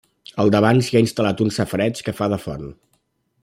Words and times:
Al 0.43 0.47
davant 0.55 0.79
s'hi 0.87 0.97
ha 0.99 1.03
instal·lat 1.05 1.43
un 1.45 1.53
safareig 1.59 2.01
que 2.09 2.17
fa 2.21 2.31
de 2.35 2.41
font. 2.47 2.67